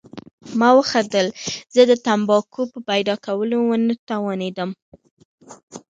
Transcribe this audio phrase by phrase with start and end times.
[0.59, 1.27] ما وخندل،
[1.75, 4.69] زه د تمباکو په پیدا کولو ونه توانېدم.